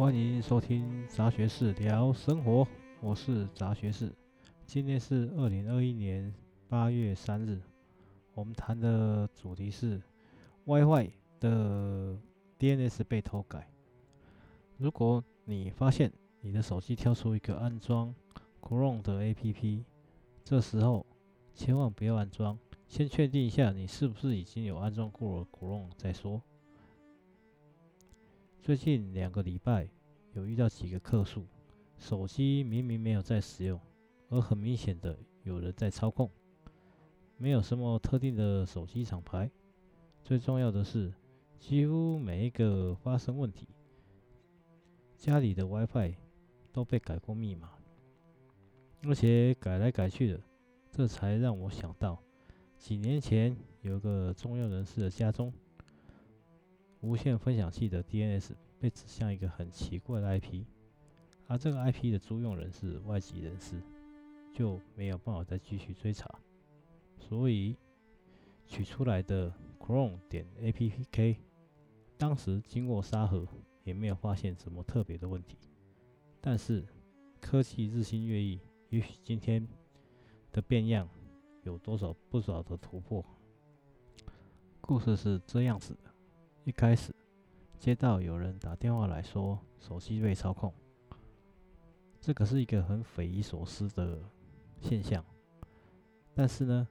[0.00, 2.66] 欢迎收听杂学士聊生活，
[3.02, 4.10] 我是杂学士。
[4.64, 6.34] 今天是二零二一年
[6.70, 7.60] 八月三日，
[8.32, 10.00] 我们谈的主题是
[10.64, 12.18] WiFi 的
[12.58, 13.70] DNS 被偷改。
[14.78, 16.10] 如果你发现
[16.40, 18.14] 你的手机跳出一个安装
[18.62, 19.84] Chrome 的 APP，
[20.42, 21.04] 这时候
[21.54, 22.58] 千万不要安装，
[22.88, 26.42] 先确定一下你是不是已经有安装过 Chrome 再说。
[28.62, 29.88] 最近两个礼拜
[30.34, 31.46] 有遇到几个客诉，
[31.96, 33.80] 手机明明没有在使用，
[34.28, 36.30] 而很明显的有人在操控。
[37.38, 39.50] 没有什么特定的手机厂牌，
[40.22, 41.10] 最重要的是，
[41.58, 43.66] 几乎每一个发生问题，
[45.16, 46.14] 家里的 WiFi
[46.70, 47.70] 都被改过密码，
[49.04, 50.40] 而且改来改去的，
[50.90, 52.22] 这才让我想到，
[52.76, 55.50] 几年前有个重要人士的家中。
[57.00, 60.64] 无线分享器的 DNS 被指向一个很奇怪的 IP，
[61.46, 63.80] 而这个 IP 的租用人是外籍人士，
[64.52, 66.28] 就没有办法再继续追查，
[67.18, 67.76] 所以
[68.66, 71.36] 取出来的 Chrome 点 APK，
[72.18, 73.46] 当时经过沙盒
[73.82, 75.56] 也没有发现什么特别的问题。
[76.40, 76.86] 但是
[77.40, 79.66] 科技日新月异，也许今天
[80.52, 81.08] 的变样
[81.62, 83.24] 有多少不少的突破。
[84.80, 86.09] 故事是这样子的。
[86.70, 87.12] 一开始
[87.80, 90.72] 接到有人打电话来说手机被操控，
[92.20, 94.22] 这可是一个很匪夷所思的
[94.80, 95.24] 现象。
[96.32, 96.86] 但是呢，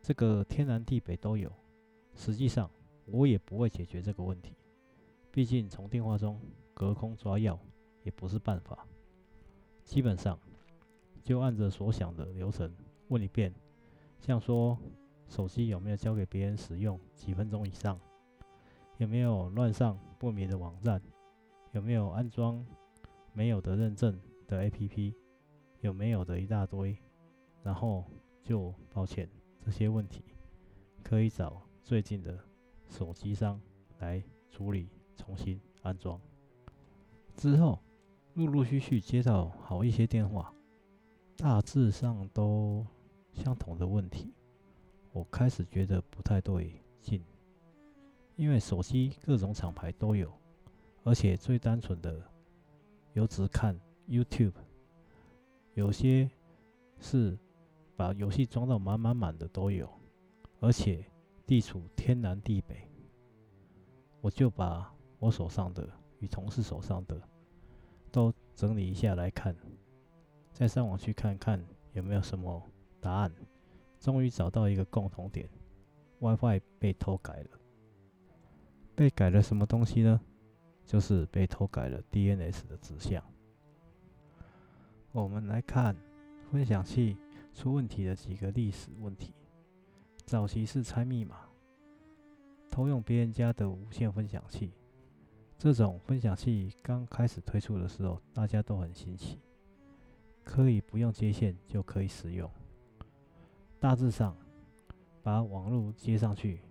[0.00, 1.52] 这个天南地北都有。
[2.14, 2.70] 实际上，
[3.04, 4.56] 我也不会解决这个问题，
[5.30, 6.40] 毕竟从电话中
[6.72, 7.60] 隔空抓药
[8.02, 8.86] 也不是办法。
[9.84, 10.40] 基本上
[11.22, 12.74] 就按着所想的流程
[13.08, 13.54] 问一遍，
[14.20, 14.78] 像说。
[15.28, 17.98] 手机有没有交给别人使用几分钟以上？
[18.98, 21.02] 有没有乱上不明的网站？
[21.72, 22.64] 有没有安装
[23.32, 25.14] 没有的认证的 APP？
[25.80, 26.96] 有没有的一大堆？
[27.62, 28.04] 然后
[28.42, 29.28] 就抱歉，
[29.60, 30.22] 这些问题
[31.02, 32.38] 可以找最近的
[32.88, 33.60] 手机商
[33.98, 36.20] 来处理，重新安装。
[37.34, 37.80] 之后
[38.34, 40.54] 陆陆续续接到好一些电话，
[41.36, 42.86] 大致上都
[43.32, 44.32] 相同的问题。
[45.14, 47.22] 我开始觉得不太对劲，
[48.34, 50.28] 因为手机各种厂牌都有，
[51.04, 52.20] 而且最单纯的
[53.12, 54.54] 有只看 YouTube，
[55.74, 56.28] 有些
[56.98, 57.38] 是
[57.94, 59.88] 把游戏装到满满满的都有，
[60.58, 61.06] 而且
[61.46, 62.88] 地处天南地北，
[64.20, 65.88] 我就把我手上的
[66.18, 67.22] 与同事手上的
[68.10, 69.54] 都整理一下来看，
[70.50, 72.60] 再上网去看看有没有什么
[73.00, 73.32] 答案。
[74.04, 75.48] 终于找到一个共同点
[76.18, 77.58] ，WiFi 被偷改了。
[78.94, 80.20] 被改了什么东西呢？
[80.84, 83.24] 就是被偷改了 DNS 的指向。
[85.10, 85.96] 我们来看
[86.52, 87.16] 分享器
[87.54, 89.32] 出问题的几个历史问题。
[90.26, 91.36] 早期是猜密码，
[92.70, 94.70] 偷用别人家的无线分享器。
[95.56, 99.40] 这种分享器刚开始推出的时候，大家都很新奇，
[100.44, 102.50] 可以不用接线就可以使用。
[103.84, 104.34] 大致上，
[105.22, 106.62] 把网络接上去，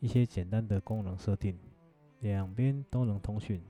[0.00, 1.58] 一些简单的功能设定，
[2.20, 3.62] 两边都能通讯，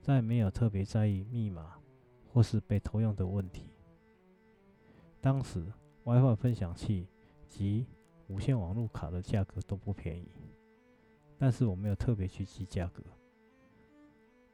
[0.00, 1.76] 再没有特别在意密码
[2.32, 3.70] 或是被偷用的问题。
[5.20, 5.64] 当时
[6.02, 7.06] WiFi 分享器
[7.46, 7.86] 及
[8.26, 10.28] 无线网络卡的价格都不便宜，
[11.38, 13.04] 但是我没有特别去记价格。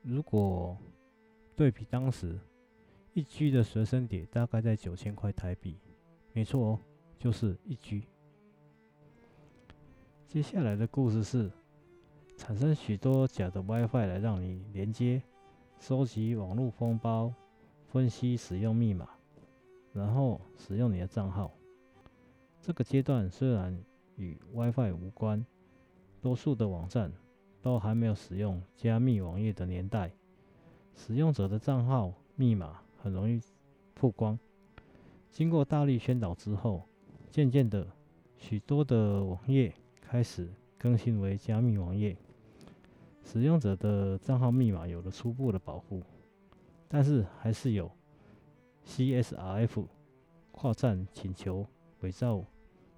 [0.02, 0.76] 如果
[1.56, 2.38] 对比当时
[3.14, 5.78] 一 G 的随身碟，大概在九千块台币，
[6.34, 6.80] 没错哦。
[7.22, 8.02] 就是一 G。
[10.26, 11.48] 接下来的故事是
[12.36, 15.22] 产生许多假的 WiFi 来让你连接、
[15.78, 17.32] 收集网络封包、
[17.86, 19.08] 分析使用密码，
[19.92, 21.52] 然后使用你的账号。
[22.60, 23.80] 这个阶段虽然
[24.16, 25.46] 与 WiFi 无关，
[26.20, 27.12] 多数的网站
[27.62, 30.10] 都还没有使用加密网页的年代，
[30.96, 33.40] 使用者的账号密码很容易
[33.94, 34.36] 曝光。
[35.30, 36.82] 经过大力宣导之后，
[37.32, 37.86] 渐渐的，
[38.36, 42.14] 许多的网页开始更新为加密网页，
[43.24, 46.02] 使用者的账号密码有了初步的保护，
[46.88, 47.90] 但是还是有
[48.86, 49.86] CSRF
[50.50, 51.66] 跨站请求
[52.00, 52.44] 伪造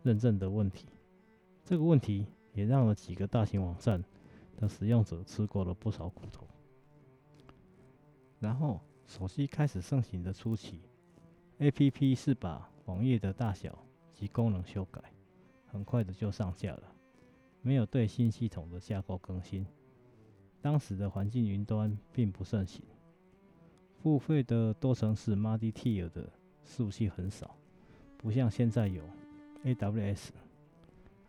[0.02, 0.88] 认证的问题。
[1.64, 4.02] 这个问题也让了几个大型网站
[4.56, 6.44] 的使用者吃过了不少苦头。
[8.40, 10.80] 然后，手机开始盛行的初期
[11.60, 13.78] ，APP 是把网页的大小
[14.14, 15.02] 及功能修改，
[15.66, 16.82] 很快的就上架了，
[17.60, 19.66] 没有对新系统的架构更新。
[20.62, 22.82] 当时的环境云端并不盛行，
[24.02, 26.30] 付费的多层式 multi-tier 的
[26.62, 27.54] 服务器很少，
[28.16, 29.02] 不像现在有
[29.64, 30.28] AWS、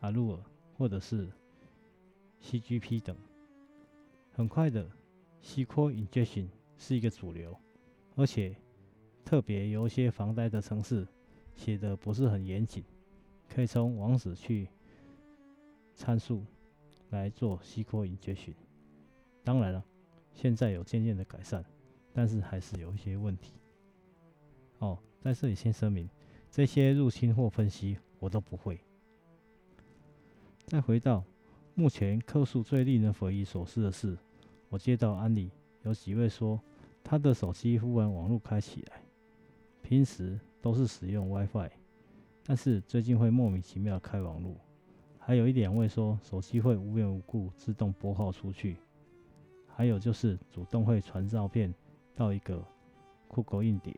[0.02, 0.40] Azure
[0.78, 1.30] 或者是
[2.42, 3.18] CGP 等。
[4.32, 4.90] 很快的
[5.44, 6.48] ，SQL Injection
[6.78, 7.58] 是一个主流，
[8.16, 8.56] 而且
[9.24, 11.08] 特别有一些房贷的城市
[11.56, 12.84] 写的不是很严谨，
[13.50, 14.68] 可以从网址去
[15.96, 16.44] 参数
[17.10, 18.54] 来做 SQL Injection。
[19.44, 19.84] 当然了，
[20.34, 21.64] 现在有渐渐的改善，
[22.14, 23.54] 但是还是有一些问题。
[24.80, 26.10] 哦，在这里先声明，
[26.52, 28.80] 这些入侵或分析我都不会。
[30.66, 31.24] 再回到
[31.76, 34.18] 目前客诉最令人匪夷所思的是，
[34.68, 35.52] 我接到案例，
[35.84, 36.60] 有几位说
[37.04, 39.02] 他的手机忽然网络开起来，
[39.82, 41.70] 平时都是使用 WiFi，
[42.44, 44.56] 但是最近会莫名其妙开网络。
[45.20, 48.78] 还有一点会说手机会无缘无故自动拨号出去，
[49.68, 51.72] 还有就是主动会传照片
[52.16, 52.66] 到一个
[53.28, 53.96] 酷狗硬碟。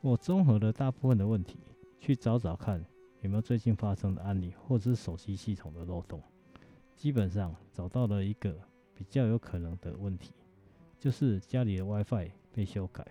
[0.00, 1.60] 我综合了大部分的问题，
[2.00, 2.84] 去找找看
[3.20, 6.20] 有没有最近发生的案例，或者是手机系统的漏洞。
[6.96, 8.52] 基本上找到了一个。
[8.96, 10.32] 比较有可能的问题，
[11.00, 13.04] 就是家里的 WiFi 被修改，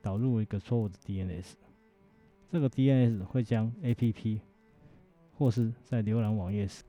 [0.00, 1.54] 导入一个错误的 DNS。
[2.50, 4.40] 这个 DNS 会将 APP
[5.36, 6.82] 或是在浏览网页时，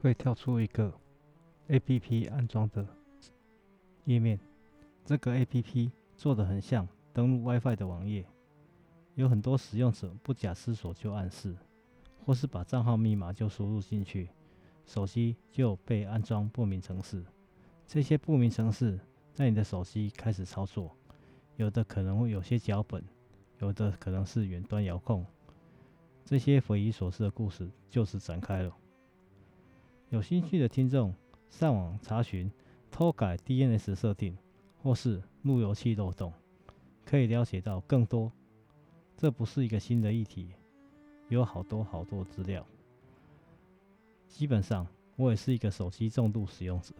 [0.00, 0.92] 会跳出一个
[1.68, 2.86] APP 安装的
[4.04, 4.38] 页面。
[5.04, 8.24] 这个 APP 做的很像登录 WiFi 的网页，
[9.14, 11.56] 有很多使用者不假思索就暗示，
[12.24, 14.28] 或是把账号密码就输入进去。
[14.86, 17.22] 手机就被安装不明程式，
[17.86, 18.98] 这些不明程式
[19.34, 20.96] 在你的手机开始操作，
[21.58, 23.02] 有的可能会有些脚本，
[23.58, 25.26] 有的可能是远端遥控，
[26.24, 28.72] 这些匪夷所思的故事就此展开了。
[30.08, 31.12] 有兴趣的听众
[31.50, 32.48] 上网查询
[32.92, 34.38] 偷改 DNS 设定
[34.80, 36.32] 或是路由器漏洞，
[37.04, 38.30] 可以了解到更多。
[39.16, 40.54] 这不是一个新的议题，
[41.28, 42.64] 有好多好多资料。
[44.28, 46.94] 基本上，我也是一个手机重度使用者。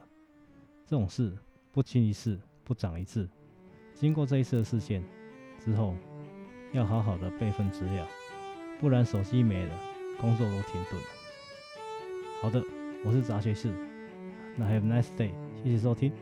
[0.84, 1.38] 这种事
[1.70, 3.28] 不经一事不长一智。
[3.98, 5.02] 经过这一次的事件
[5.58, 5.96] 之后，
[6.70, 8.06] 要好好的备份资料，
[8.80, 9.74] 不然手机没了，
[10.20, 11.06] 工作都停顿了。
[12.40, 12.62] 好的，
[13.04, 13.72] 我是杂学士，
[14.56, 15.30] 那 Have a nice day，
[15.64, 16.12] 谢谢收听。